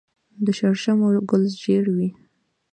د 0.45 0.47
شړشمو 0.57 1.07
ګل 1.29 1.43
ژیړ 1.61 1.85
وي. 1.95 2.09